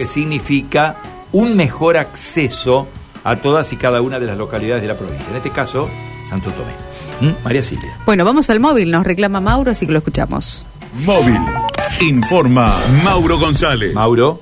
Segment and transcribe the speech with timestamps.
[0.00, 0.94] que significa
[1.32, 2.86] un mejor acceso
[3.24, 5.88] a todas y cada una de las localidades de la provincia, en este caso
[6.24, 7.32] Santo Tomé.
[7.32, 7.42] ¿Mm?
[7.42, 7.98] María Silvia.
[8.06, 10.64] Bueno, vamos al móvil, nos reclama Mauro, así que lo escuchamos.
[11.04, 11.40] Móvil.
[12.00, 12.72] Informa
[13.02, 13.92] Mauro González.
[13.92, 14.38] Mauro.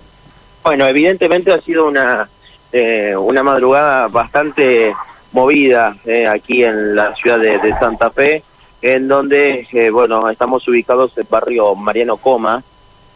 [0.62, 2.28] Bueno, evidentemente ha sido una,
[2.70, 4.94] eh, una madrugada bastante
[5.32, 8.42] movida eh, aquí en la ciudad de, de Santa Fe,
[8.82, 12.62] en donde, eh, bueno, estamos ubicados en el barrio Mariano Coma,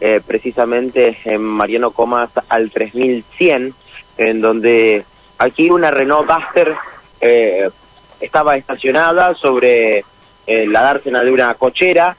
[0.03, 3.71] eh, precisamente en Mariano Comas al 3100,
[4.17, 5.05] en donde
[5.37, 6.73] aquí una Renault Duster
[7.21, 7.69] eh,
[8.19, 10.03] estaba estacionada sobre
[10.47, 12.17] eh, la dársena de una cochera,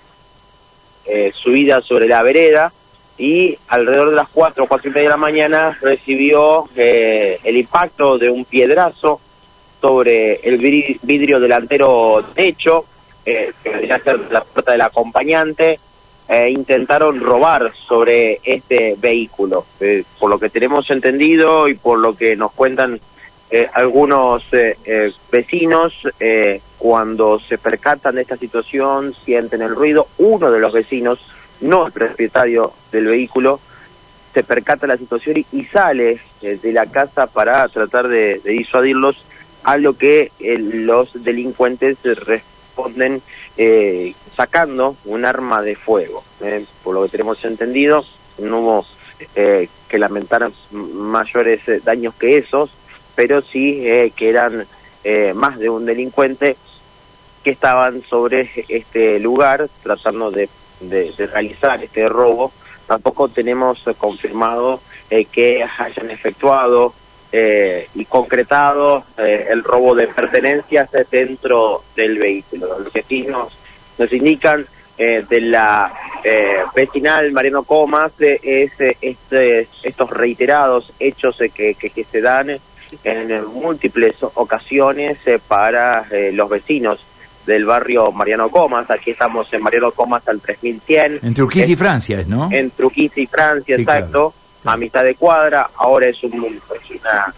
[1.34, 2.72] subida sobre la vereda,
[3.18, 8.16] y alrededor de las 4 o 4 y media de la mañana recibió el impacto
[8.16, 9.20] de un piedrazo
[9.80, 12.84] sobre el vidrio delantero derecho,
[13.24, 15.80] que debería ser la puerta del acompañante,
[16.28, 19.66] eh, intentaron robar sobre este vehículo.
[19.80, 23.00] Eh, por lo que tenemos entendido y por lo que nos cuentan
[23.50, 24.44] eh, algunos
[25.30, 26.08] vecinos,
[26.78, 31.18] cuando se percatan de esta situación, sienten el ruido, uno de los vecinos,
[31.60, 33.60] no el propietario del vehículo,
[34.32, 39.22] se percata la situación y, sale de la casa para tratar de, de disuadirlos,
[39.64, 42.51] a lo que los delincuentes responden
[43.56, 46.24] eh, sacando un arma de fuego.
[46.40, 48.04] Eh, por lo que tenemos entendido,
[48.38, 48.86] no hubo
[49.34, 52.70] eh, que lamentar mayores eh, daños que esos,
[53.14, 53.82] pero sí
[54.16, 54.66] que eran
[55.34, 56.56] más de un delincuente
[57.44, 60.48] que estaban sobre este lugar tratando de,
[60.80, 62.52] de, realizar este robo.
[62.86, 64.80] Tampoco tenemos confirmado
[65.30, 66.94] que hayan efectuado
[67.32, 72.78] y concretado el robo de pertenencias dentro del vehículo.
[72.78, 73.56] Los vecinos
[73.98, 74.66] nos indican
[74.98, 82.04] eh, de la eh, vecinal Mariano Comas eh, es este, estos reiterados hechos que, que,
[82.04, 82.50] se dan
[83.02, 85.18] en múltiples ocasiones
[85.48, 87.02] para los vecinos
[87.46, 88.90] del barrio Mariano Comas.
[88.90, 91.20] Aquí estamos en Mariano Comas al 3100.
[91.22, 92.50] En Trujillo y Francia, ¿no?
[92.52, 94.34] En Trujillo y Francia, exacto.
[94.64, 95.70] A mitad de cuadra.
[95.76, 97.34] Ahora es, un, es, una,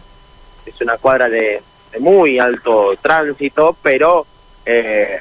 [0.66, 1.62] es una cuadra de,
[2.00, 4.26] muy alto tránsito, pero
[4.64, 5.20] eh,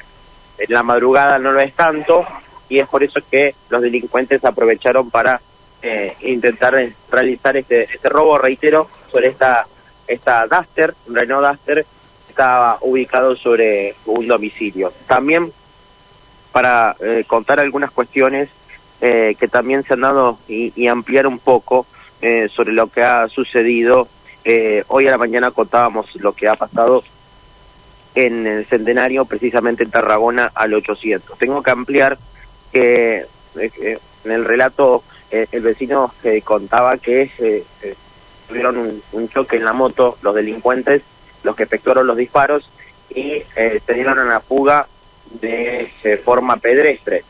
[0.58, 2.24] en la madrugada no lo es tanto
[2.68, 5.40] y es por eso que los delincuentes aprovecharon para
[5.82, 6.74] eh, intentar
[7.10, 9.66] realizar este, este robo, reitero, sobre esta,
[10.06, 11.86] esta Duster, Renault Duster,
[12.28, 14.92] estaba ubicado sobre un domicilio.
[15.06, 15.52] También
[16.52, 18.48] para eh, contar algunas cuestiones
[19.00, 21.86] eh, que también se han dado y, y ampliar un poco
[22.50, 24.08] sobre lo que ha sucedido.
[24.88, 27.02] hoy a la mañana contábamos lo que ha pasado
[28.14, 31.38] en el centenario, precisamente en Tarragona, al 800.
[31.38, 32.16] Tengo que ampliar
[32.72, 33.26] que
[33.56, 37.64] eh, en el relato eh, el vecino eh, contaba que
[38.48, 41.02] tuvieron un, choque en la moto los delincuentes,
[41.42, 42.70] los que efectuaron los disparos
[43.10, 44.86] y se dieron fuga
[45.40, 45.90] de
[46.24, 47.22] forma pedestre.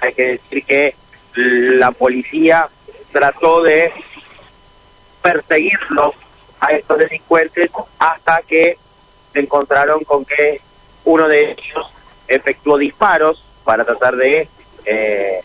[0.00, 0.94] hay que decir que
[1.34, 2.68] la policía
[3.12, 3.92] trató de
[5.22, 6.14] perseguirlos
[6.60, 8.76] a estos delincuentes hasta que
[9.32, 10.60] se encontraron con que
[11.04, 11.92] uno de ellos
[12.28, 14.48] efectuó disparos para tratar de
[14.84, 15.42] eh,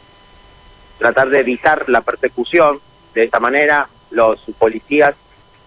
[0.98, 2.80] tratar de evitar la persecución.
[3.14, 5.16] De esta manera, los policías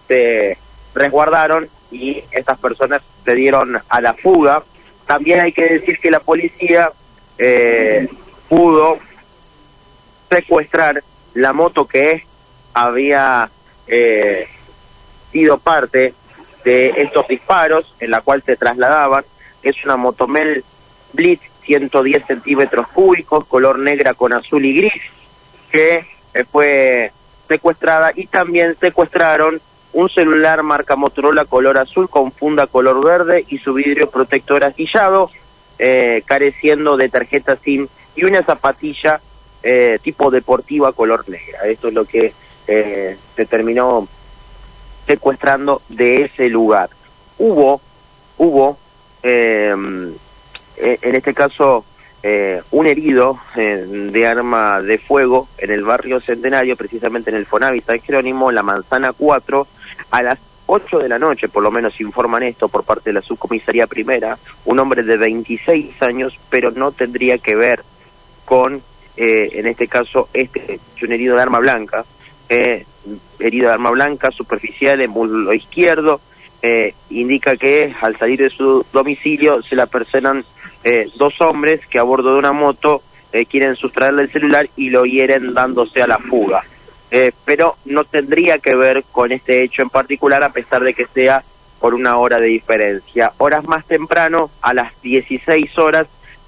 [0.07, 0.57] se
[0.93, 4.63] resguardaron y estas personas se dieron a la fuga.
[5.05, 6.91] También hay que decir que la policía
[7.37, 8.07] eh,
[8.47, 8.99] pudo
[10.29, 12.25] secuestrar la moto que
[12.73, 13.49] había
[13.91, 14.47] eh,
[15.31, 16.13] sido parte
[16.63, 19.23] de estos disparos, en la cual se trasladaban.
[19.61, 20.63] Es una Motomel
[21.13, 25.01] Blitz 110 centímetros cúbicos, color negra con azul y gris,
[25.69, 27.11] que eh, fue
[27.47, 29.61] secuestrada y también secuestraron
[29.93, 35.29] un celular marca Motorola color azul con funda color verde y su vidrio protector astillado,
[35.77, 39.19] eh, careciendo de tarjeta SIM y una zapatilla
[39.63, 41.59] eh, tipo deportiva color negra.
[41.65, 42.33] Esto es lo que
[42.71, 44.07] eh, se terminó
[45.05, 46.89] secuestrando de ese lugar.
[47.37, 47.81] Hubo,
[48.37, 48.77] hubo,
[49.21, 50.13] em,
[50.77, 51.83] e, en este caso,
[52.23, 57.45] eh, un herido eh, de arma de fuego en el barrio Centenario, precisamente en el
[57.45, 59.67] Fonavit San Jerónimo, la Manzana 4,
[60.11, 63.21] a las 8 de la noche, por lo menos informan esto por parte de la
[63.21, 67.83] subcomisaría primera, un hombre de 26 años, pero no tendría que ver
[68.45, 68.81] con,
[69.17, 72.05] eh, en este caso, este un herido de arma blanca,
[72.51, 72.85] eh,
[73.39, 76.19] herida de arma blanca superficial en muslo izquierdo,
[76.61, 80.43] eh, indica que al salir de su domicilio se la persenan
[80.83, 83.01] eh, dos hombres que a bordo de una moto
[83.49, 86.63] quieren sustraerle el celular y lo hieren dándose a la fuga.
[87.11, 91.05] eh, pero no tendría que ver con este hecho en particular, a pesar de que
[91.05, 91.43] sea
[91.79, 93.31] por una hora de diferencia.
[93.37, 96.07] Horas más temprano, a las 16 horas,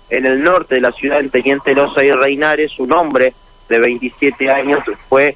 [0.10, 3.34] en el norte de la ciudad, en Teniente Loza y Reinares, un hombre
[3.68, 5.36] de 27 años fue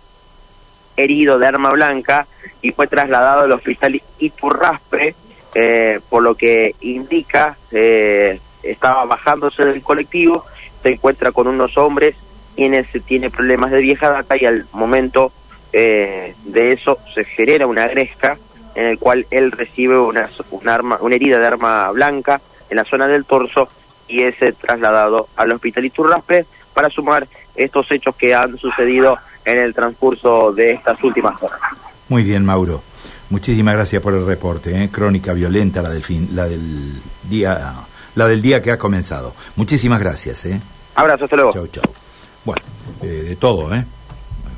[0.98, 2.28] herido de arma blanca
[2.62, 5.16] y fue trasladado al hospital Iturraspe,
[5.56, 10.44] eh, por lo que indica, eh, estaba bajándose del colectivo,
[10.84, 12.16] se encuentra con unos hombres
[12.56, 15.32] quienes tiene problemas de vieja data y al momento
[15.72, 18.38] eh, de eso se genera una gresca
[18.74, 22.84] en el cual él recibe una, una, arma, una herida de arma blanca en la
[22.84, 23.70] zona del torso
[24.08, 29.18] y es trasladado al hospital Iturraspe para sumar estos hechos que han sucedido
[29.48, 31.60] en el transcurso de estas últimas horas.
[32.10, 32.82] Muy bien, Mauro.
[33.30, 34.84] Muchísimas gracias por el reporte.
[34.84, 34.90] ¿eh?
[34.90, 37.76] Crónica violenta la del fin, la del día,
[38.16, 39.34] la del día que ha comenzado.
[39.56, 40.46] Muchísimas gracias.
[40.46, 40.60] ¿eh?
[40.96, 41.54] Abrazo, hasta luego.
[41.54, 41.84] Chau, chau.
[42.44, 42.62] Bueno,
[43.02, 43.86] eh, de todo, ¿eh?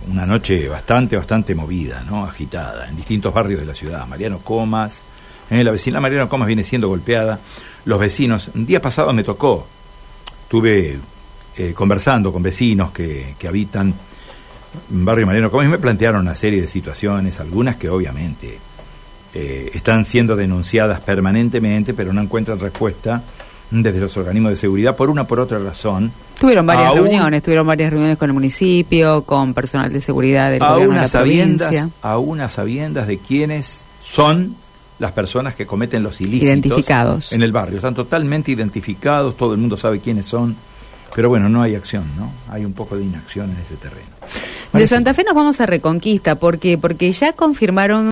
[0.08, 2.26] Una noche bastante, bastante movida, ¿no?
[2.26, 4.08] Agitada, en distintos barrios de la ciudad.
[4.08, 5.04] Mariano Comas,
[5.52, 5.64] ¿eh?
[5.64, 7.40] la vecina Mariano Comas viene siendo golpeada.
[7.86, 9.68] Los vecinos, un día pasado me tocó,
[10.44, 11.00] estuve
[11.58, 13.94] eh, conversando con vecinos que, que habitan
[14.90, 18.60] Barrio Mariano Comas me plantearon una serie de situaciones, algunas que obviamente
[19.34, 23.22] eh, están siendo denunciadas permanentemente, pero no encuentran respuesta
[23.72, 26.12] desde los organismos de seguridad por una por otra razón.
[26.40, 30.60] Tuvieron varias Aún- reuniones, tuvieron varias reuniones con el municipio, con personal de seguridad del
[30.60, 31.92] gobierno de la sabiendas, provincia.
[32.02, 34.56] a sabiendas de quiénes son
[34.98, 37.32] las personas que cometen los ilícitos Identificados.
[37.32, 37.78] en el barrio.
[37.78, 40.56] Están totalmente identificados, todo el mundo sabe quiénes son,
[41.16, 42.32] pero bueno, no hay acción, ¿no?
[42.52, 44.08] Hay un poco de inacción en ese terreno.
[44.74, 48.08] De Santa Fe nos vamos a Reconquista, porque porque ya confirmaron